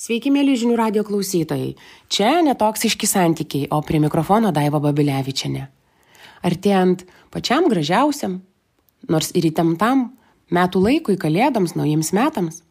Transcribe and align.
Sveiki, 0.00 0.30
mėly 0.32 0.54
žinių 0.56 0.78
radio 0.80 1.02
klausytojai. 1.04 1.74
Čia 2.08 2.38
netoksiški 2.46 3.04
santykiai, 3.04 3.66
o 3.68 3.82
prie 3.84 3.98
mikrofono 4.00 4.48
Daiva 4.56 4.78
Babilevičiane. 4.80 5.66
Artėjant 6.48 7.04
pačiam 7.28 7.68
gražiausiam, 7.68 8.38
nors 9.12 9.28
ir 9.36 9.50
įtemptam 9.50 10.06
metų 10.56 10.82
laikui, 10.86 11.18
kalėdoms, 11.20 11.76
naujiems 11.76 12.14
metams, 12.16 12.62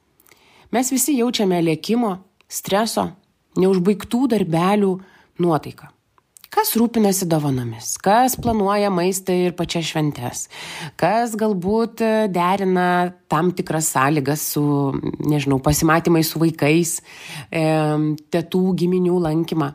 mes 0.73 0.89
visi 0.89 1.20
jaučiame 1.20 1.62
lėkimo, 1.70 2.15
streso, 2.50 3.11
neužbaigtų 3.61 4.25
darbelių 4.34 4.96
nuotaiką 5.38 5.93
kas 6.54 6.73
rūpinasi 6.77 7.27
dovanomis, 7.29 7.93
kas 8.02 8.36
planuoja 8.39 8.89
maistą 8.93 9.36
ir 9.38 9.55
pačias 9.57 9.89
šventes, 9.91 10.45
kas 10.99 11.36
galbūt 11.39 12.02
e, 12.05 12.11
derina 12.34 13.11
tam 13.31 13.52
tikras 13.55 13.91
sąlygas 13.93 14.45
su, 14.55 14.63
nežinau, 15.21 15.59
pasimatymais 15.63 16.31
su 16.34 16.41
vaikais, 16.41 16.95
e, 17.52 17.66
tėtų 18.34 18.63
giminių 18.81 19.20
lankymą. 19.27 19.73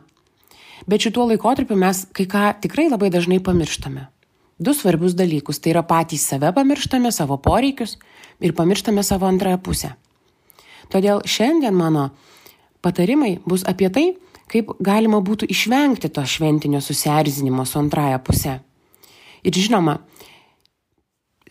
Bet 0.85 1.07
šituo 1.07 1.29
laikotarpiu 1.31 1.77
mes 1.79 2.03
kai 2.13 2.27
ką 2.29 2.49
tikrai 2.65 2.89
labai 2.91 3.09
dažnai 3.13 3.39
pamirštame. 3.43 4.09
Du 4.59 4.71
svarbius 4.71 5.15
dalykus- 5.15 5.59
tai 5.61 5.73
yra 5.73 5.83
patys 5.83 6.27
save 6.27 6.51
pamirštame, 6.53 7.11
savo 7.11 7.37
poreikius 7.37 7.97
ir 8.39 8.53
pamirštame 8.53 9.03
savo 9.03 9.27
antrąją 9.27 9.57
pusę. 9.63 9.95
Todėl 10.89 11.23
šiandien 11.25 11.73
mano 11.73 12.11
patarimai 12.81 13.39
bus 13.45 13.63
apie 13.63 13.89
tai, 13.89 14.15
kaip 14.51 14.71
galima 14.79 15.21
būtų 15.25 15.49
išvengti 15.51 16.11
to 16.13 16.23
šventinio 16.25 16.81
susierzinimo 16.83 17.65
su 17.65 17.79
antraja 17.79 18.19
puse. 18.19 18.59
Ir 19.45 19.53
žinoma, 19.53 19.99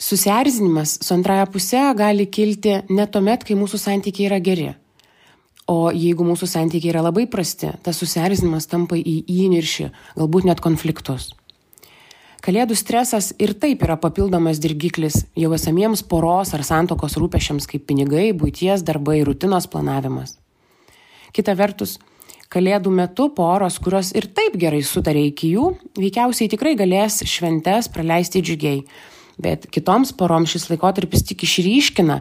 susierzinimas 0.00 0.98
su 1.02 1.14
antraja 1.14 1.46
puse 1.46 1.82
gali 1.96 2.26
kilti 2.26 2.80
ne 2.90 3.06
tuomet, 3.06 3.44
kai 3.44 3.58
mūsų 3.58 3.78
santykiai 3.78 4.30
yra 4.30 4.40
geri. 4.42 4.72
O 5.70 5.88
jeigu 5.94 6.26
mūsų 6.28 6.48
santykiai 6.50 6.92
yra 6.92 7.04
labai 7.06 7.24
prasti, 7.30 7.70
tas 7.82 7.96
susierzinimas 8.02 8.68
tampa 8.68 8.98
į 9.00 9.22
įniršį, 9.32 9.88
galbūt 10.18 10.50
net 10.50 10.60
konfliktus. 10.60 11.30
Kalėdų 12.44 12.76
stresas 12.76 13.30
ir 13.40 13.54
taip 13.56 13.80
yra 13.86 13.94
papildomas 13.96 14.58
dirgiklis 14.60 15.22
jau 15.40 15.54
esamiems 15.56 16.02
poros 16.04 16.50
ar 16.52 16.60
santokos 16.68 17.16
rūpešiams 17.16 17.64
kaip 17.70 17.86
pinigai, 17.88 18.34
būties 18.36 18.84
darbai, 18.84 19.22
rutinos 19.24 19.64
planavimas. 19.72 20.36
Kita 21.32 21.54
vertus, 21.56 21.96
kalėdų 22.52 22.92
metu 22.94 23.28
poros, 23.34 23.78
kurios 23.82 24.12
ir 24.16 24.28
taip 24.36 24.56
gerai 24.60 24.82
sutarė 24.86 25.26
iki 25.30 25.54
jų, 25.54 25.68
veikiausiai 25.98 26.50
tikrai 26.52 26.74
galės 26.78 27.22
šventes 27.28 27.90
praleisti 27.92 28.42
džiugiai. 28.44 28.84
Bet 29.40 29.66
kitoms 29.74 30.12
poroms 30.14 30.52
šis 30.54 30.68
laikotarpis 30.70 31.24
tik 31.26 31.42
išryškina 31.46 32.20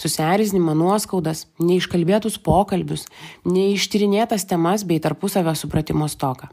susierzinimą, 0.00 0.74
nuoskaudas, 0.78 1.44
neiškalbėtus 1.62 2.38
pokalbius, 2.42 3.06
neištyrinėtas 3.46 4.46
temas 4.50 4.86
bei 4.88 5.00
tarpusavio 5.02 5.54
supratimo 5.58 6.08
stoką. 6.10 6.48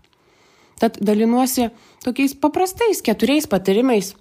Tad 0.81 0.97
dalinuosi 1.01 1.69
tokiais 2.05 2.33
paprastais 2.41 3.03
keturiais 3.05 3.47
patarimais, 3.49 4.15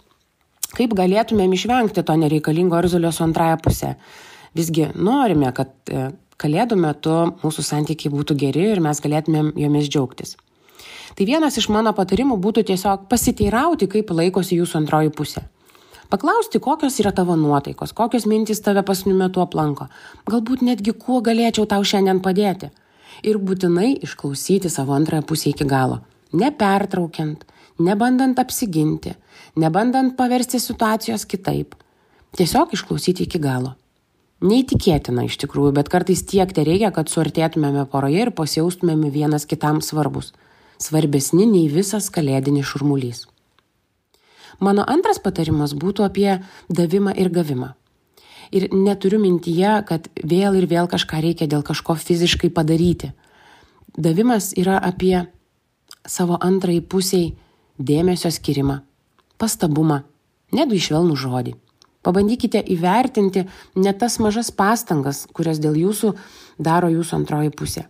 kaip 0.77 0.95
galėtumėm 0.97 1.55
išvengti 1.57 2.05
to 2.05 2.17
nereikalingo 2.21 2.79
erzulio 2.81 3.13
su 3.13 3.25
antraja 3.25 3.57
pusė. 3.61 3.95
Visgi 4.57 4.91
norime, 4.95 5.53
kad 5.57 5.73
e, 5.89 6.11
kalėdų 6.41 6.79
metu 6.81 7.17
mūsų 7.43 7.65
santykiai 7.67 8.13
būtų 8.13 8.37
geri 8.41 8.71
ir 8.73 8.81
mes 8.85 9.01
galėtumėm 9.05 9.53
jomis 9.61 9.89
džiaugtis. 9.91 10.37
Tai 11.17 11.27
vienas 11.29 11.59
iš 11.61 11.69
mano 11.75 11.93
patarimų 11.97 12.39
būtų 12.41 12.65
tiesiog 12.71 13.09
pasiteirauti, 13.11 13.89
kaip 13.91 14.13
laikosi 14.15 14.61
jūsų 14.61 14.79
antroji 14.81 15.13
pusė. 15.17 15.43
Paklausti, 16.11 16.59
kokios 16.63 16.97
yra 17.03 17.13
tavo 17.15 17.37
nuotaikos, 17.39 17.93
kokios 17.95 18.27
mintys 18.27 18.63
tave 18.65 18.83
pasniu 18.87 19.15
metu 19.19 19.43
aplanko, 19.45 19.87
galbūt 20.31 20.65
netgi 20.67 20.95
kuo 21.05 21.21
galėčiau 21.27 21.69
tau 21.71 21.85
šiandien 21.87 22.23
padėti. 22.25 22.71
Ir 23.27 23.39
būtinai 23.39 23.93
išklausyti 24.07 24.71
savo 24.73 24.97
antrąją 24.97 25.27
pusę 25.29 25.51
iki 25.53 25.67
galo, 25.71 26.01
nepertraukiant, 26.33 27.45
nebandant 27.79 28.41
apsiginti, 28.43 29.13
nebandant 29.61 30.17
paversti 30.19 30.59
situacijos 30.63 31.29
kitaip. 31.31 31.77
Tiesiog 32.39 32.75
išklausyti 32.75 33.27
iki 33.29 33.43
galo 33.43 33.75
neįtikėtina 34.41 35.27
iš 35.29 35.37
tikrųjų 35.43 35.75
bet 35.77 35.91
kartais 35.93 36.23
tiek 36.27 36.53
tereikia 36.57 36.93
kad 36.95 37.13
suartėtumėme 37.13 37.85
poroje 37.93 38.25
ir 38.27 38.33
pasijaustumėme 38.37 39.11
vienas 39.13 39.47
kitam 39.49 39.81
svarbūs 39.85 40.33
svarbesni 40.81 41.45
nei 41.47 41.69
visas 41.69 42.09
kalėdinis 42.13 42.67
šurmulys. 42.71 43.27
Mano 44.61 44.85
antras 44.89 45.21
patarimas 45.21 45.75
būtų 45.77 46.05
apie 46.07 46.31
davimą 46.69 47.15
ir 47.17 47.31
gavimą. 47.33 47.75
Ir 48.51 48.69
neturiu 48.75 49.21
mintyje 49.23 49.77
kad 49.89 50.09
vėl 50.17 50.57
ir 50.59 50.67
vėl 50.67 50.89
kažką 50.91 51.21
reikia 51.23 51.47
dėl 51.47 51.63
kažko 51.63 51.95
fiziškai 52.01 52.51
padaryti. 52.51 53.13
Davimas 53.97 54.51
yra 54.59 54.79
apie 54.81 55.29
savo 56.07 56.39
antrai 56.41 56.81
pusiai 56.81 57.35
dėmesio 57.79 58.33
skirimą 58.33 58.81
pastabumą 59.41 60.03
netgi 60.53 60.81
švelnų 60.89 61.17
žodį 61.17 61.55
Pabandykite 62.01 62.63
įvertinti 62.73 63.45
net 63.77 63.99
tas 64.01 64.17
mažas 64.25 64.49
pastangas, 64.51 65.27
kurias 65.37 65.61
dėl 65.61 65.77
jūsų 65.77 66.15
daro 66.59 66.89
jūsų 66.89 67.19
antroji 67.19 67.53
pusė. 67.53 67.85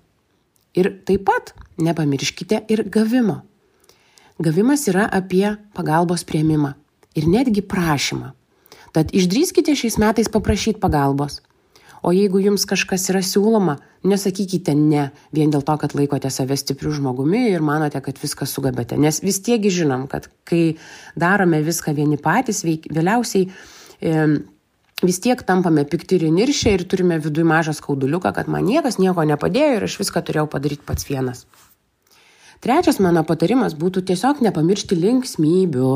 Ir 0.74 0.90
taip 1.06 1.26
pat 1.26 1.54
nepamirškite 1.78 2.64
ir 2.70 2.84
gavimo. 2.90 3.40
Gavimas 4.40 4.86
yra 4.90 5.06
apie 5.06 5.46
pagalbos 5.76 6.24
prieimimą 6.26 6.74
ir 7.18 7.26
netgi 7.30 7.62
prašymą. 7.62 8.32
Tad 8.94 9.14
išdrįskite 9.14 9.76
šiais 9.78 9.98
metais 10.02 10.30
paprašyti 10.32 10.82
pagalbos. 10.82 11.38
O 12.02 12.14
jeigu 12.16 12.40
jums 12.40 12.64
kažkas 12.64 13.04
yra 13.12 13.20
siūloma, 13.20 13.76
nesakykite 14.08 14.72
ne 14.74 15.10
vien 15.36 15.50
dėl 15.52 15.62
to, 15.66 15.74
kad 15.82 15.92
laikote 15.94 16.30
save 16.32 16.56
stipriu 16.56 16.94
žmogumi 16.96 17.50
ir 17.50 17.60
manote, 17.60 18.00
kad 18.00 18.16
viską 18.18 18.48
sugebate. 18.48 18.96
Nes 18.96 19.20
vis 19.20 19.42
tiekgi 19.44 19.70
žinom, 19.82 20.06
kad 20.08 20.30
kai 20.48 20.78
darome 21.12 21.60
viską 21.66 21.92
vieni 21.98 22.16
patys, 22.16 22.64
vėliausiai 22.64 23.50
vis 24.00 25.20
tiek 25.20 25.42
tampame 25.46 25.84
pikti 25.88 26.18
ir 26.18 26.28
niršę 26.32 26.74
ir 26.76 26.86
turime 26.88 27.18
viduj 27.20 27.44
mažą 27.48 27.74
skauduliuką, 27.76 28.32
kad 28.36 28.48
man 28.48 28.64
niekas 28.68 28.98
nieko 29.00 29.24
nepadėjo 29.28 29.76
ir 29.76 29.86
aš 29.88 29.98
viską 30.00 30.22
turėjau 30.24 30.48
padaryti 30.52 30.86
pats 30.86 31.08
vienas. 31.08 31.46
Trečias 32.60 33.00
mano 33.00 33.22
patarimas 33.24 33.76
būtų 33.76 34.04
tiesiog 34.10 34.42
nepamiršti 34.44 34.96
linksmybių. 34.96 35.92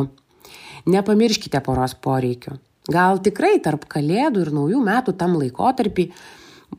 Nepamirškite 0.88 1.60
poros 1.64 1.92
poreikių. 1.96 2.56
Gal 2.92 3.20
tikrai 3.24 3.58
tarp 3.64 3.84
kalėdų 3.88 4.44
ir 4.44 4.50
naujų 4.52 4.80
metų 4.84 5.14
tam 5.16 5.36
laikotarpį 5.40 6.08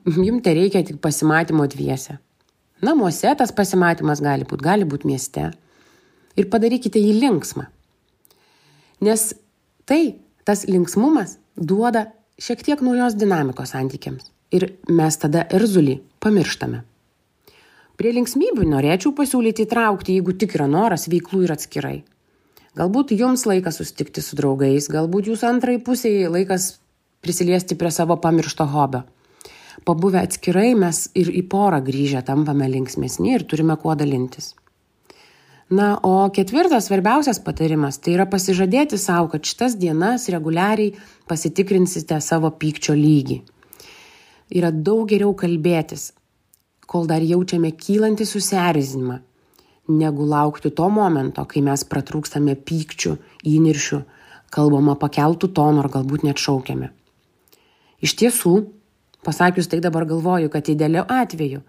jums 0.05 0.43
tai 0.45 0.53
reikia 0.57 0.83
tik 0.85 0.99
pasimatymo 1.01 1.65
dviese. 1.69 2.19
Namuose 2.85 3.31
tas 3.37 3.53
pasimatymas 3.55 4.21
gali 4.21 4.45
būti, 4.45 4.65
gali 4.65 4.85
būti 4.85 5.09
mieste. 5.09 5.51
Ir 6.35 6.49
padarykite 6.51 6.99
jį 6.99 7.13
linksmą. 7.21 7.65
Nes 9.05 9.31
tai 9.87 10.17
tas 10.45 10.65
linksmumas 10.69 11.37
duoda 11.57 12.05
šiek 12.39 12.61
tiek 12.65 12.81
naujos 12.85 13.17
dinamikos 13.17 13.73
santykiams 13.73 14.29
ir 14.55 14.67
mes 14.89 15.17
tada 15.17 15.45
erzulį 15.57 15.99
pamirštame. 16.23 16.83
Prie 17.95 18.11
linksmybių 18.11 18.67
norėčiau 18.67 19.13
pasiūlyti 19.15 19.65
įtraukti, 19.65 20.17
jeigu 20.17 20.35
tik 20.35 20.57
yra 20.57 20.67
noras, 20.67 21.07
veiklų 21.11 21.45
ir 21.45 21.53
atskirai. 21.55 21.95
Galbūt 22.75 23.13
jums 23.15 23.45
laikas 23.47 23.79
susitikti 23.79 24.21
su 24.21 24.35
draugais, 24.35 24.89
galbūt 24.91 25.31
jūsų 25.31 25.47
antrai 25.47 25.77
pusiai 25.79 26.27
laikas 26.27 26.73
prisiliesti 27.23 27.77
prie 27.79 27.91
savo 27.95 28.19
pamiršto 28.19 28.67
hobio. 28.67 29.05
Pabuvę 29.87 30.21
atskirai 30.25 30.73
mes 30.75 31.05
ir 31.15 31.31
į 31.31 31.45
porą 31.49 31.79
grįžę 31.87 32.21
tampame 32.27 32.67
linksmėsni 32.73 33.35
ir 33.37 33.47
turime 33.47 33.79
kuo 33.79 33.95
dalintis 33.95 34.51
na 35.69 35.99
o 36.03 36.29
ketvirtas 36.29 36.85
svarbiausias 36.85 37.39
patarimas 37.41 37.97
tai 37.97 38.13
yra 38.13 38.25
pasižadėti 38.29 38.99
sau 39.01 39.25
kad 39.31 39.45
šitas 39.45 39.77
dienas 39.81 40.29
reguliariai 40.29 40.93
pasitikrinsite 41.29 42.19
savo 42.21 42.51
pykčio 42.53 42.93
lygį. 42.93 43.41
Yra 44.53 44.69
daug 44.69 45.09
geriau 45.09 45.33
kalbėtis 45.33 46.11
kol 46.85 47.09
dar 47.09 47.25
jaučiame 47.25 47.73
kylantį 47.73 48.29
susierzinimą 48.29 49.19
negu 49.89 50.25
laukti 50.25 50.69
to 50.69 50.89
momento 50.89 51.45
kai 51.49 51.65
mes 51.65 51.83
pratrūkstame 51.89 52.55
pykčiu 52.55 53.17
įniršiu 53.41 54.03
kalbama 54.53 54.95
pakeltu 54.95 55.49
tonu 55.49 55.81
ar 55.81 55.89
galbūt 55.89 56.23
net 56.29 56.37
šaukiame. 56.37 56.91
Iš 58.05 58.13
tiesų 58.21 58.55
pasakius 59.25 59.67
tai 59.67 59.81
dabar 59.81 60.05
galvoju 60.05 60.53
kad 60.53 60.69
idealiu 60.69 61.01
atveju 61.09 61.65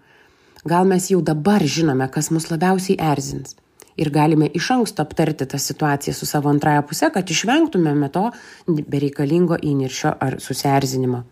gal 0.69 0.85
mes 0.85 1.09
jau 1.09 1.21
dabar 1.21 1.65
žinome 1.65 2.05
kas 2.13 2.29
mus 2.29 2.51
labiausiai 2.53 3.01
erzins 3.01 3.57
ir 3.97 4.11
galime 4.13 4.49
iš 4.53 4.69
anksto 4.75 5.03
aptarti 5.05 5.47
tą 5.49 5.59
situaciją 5.61 6.13
su 6.15 6.25
savo 6.29 6.51
antrąja 6.53 6.83
puse, 6.87 7.09
kad 7.13 7.29
išvengtumėme 7.33 8.09
to 8.13 8.29
bereikalingo 8.67 9.57
įniršio 9.57 10.13
ar 10.21 10.37
susierzinimo. 10.43 11.23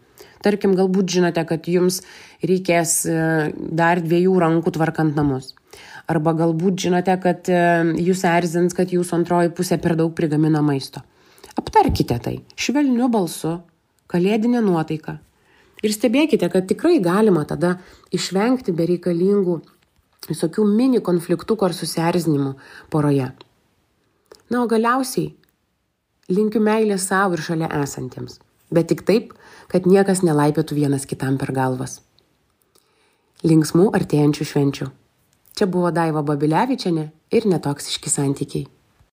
Tarkim, 0.46 0.76
galbūt 0.78 1.10
žinote, 1.10 1.42
kad 1.50 1.66
jums 1.70 2.04
reikės 2.46 3.00
e, 3.10 3.20
dar 3.56 4.02
dviejų 4.04 4.36
rankų 4.44 4.76
tvarkant 4.76 5.18
namus. 5.18 5.56
Arba 6.06 6.36
galbūt 6.38 6.84
žinote, 6.86 7.16
kad 7.22 7.50
e, 7.50 7.62
jūs 8.06 8.22
erzins, 8.30 8.76
kad 8.78 8.94
jūsų 8.94 9.22
antroji 9.22 9.54
pusė 9.58 9.80
per 9.82 9.96
daug 9.98 10.14
prigamina 10.18 10.62
maisto. 10.62 11.02
Aptarkite 11.58 12.20
tai 12.22 12.36
švelniu 12.62 13.10
balsu, 13.10 13.58
kalėdinė 14.12 14.62
nuotaika. 14.62 15.18
Ir 15.86 15.94
stebėkite, 15.94 16.48
kad 16.54 16.70
tikrai 16.70 17.00
galima 17.04 17.44
tada 17.50 17.76
išvengti 18.14 18.74
bereikalingų 18.76 19.58
visokių 20.30 20.66
mini 20.70 21.02
konfliktukų 21.04 21.70
ar 21.70 21.76
susierzinimų 21.78 22.56
poroje. 22.94 23.32
Na, 24.50 24.62
o 24.62 24.68
galiausiai 24.70 25.34
linkiu 26.30 26.62
meilės 26.62 27.08
savo 27.10 27.38
ir 27.38 27.44
šalia 27.46 27.70
esantiems, 27.82 28.40
bet 28.74 28.90
tik 28.92 29.06
taip, 29.08 29.34
kad 29.72 29.90
niekas 29.90 30.24
nelaipėtų 30.26 30.78
vienas 30.78 31.06
kitam 31.10 31.40
per 31.42 31.54
galvas. 31.54 32.00
Linksmų 33.46 33.92
artėjančių 33.98 34.48
švenčių. 34.52 34.88
Čia 35.56 35.68
buvo 35.72 35.92
Daiva 35.94 36.24
Babilevičiane 36.26 37.10
ir 37.32 37.46
netoksiški 37.48 38.12
santykiai. 38.12 38.66